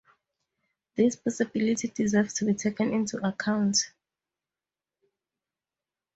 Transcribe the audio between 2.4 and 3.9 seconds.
be taken into account.